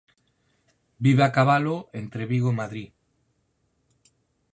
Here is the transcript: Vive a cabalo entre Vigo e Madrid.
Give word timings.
Vive 1.05 1.23
a 1.25 1.33
cabalo 1.37 1.75
entre 2.01 2.23
Vigo 2.31 2.49
e 2.53 2.57
Madrid. 2.61 2.89